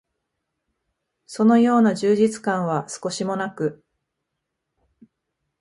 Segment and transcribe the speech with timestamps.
[1.27, 3.83] そのような充実感は少しも無く、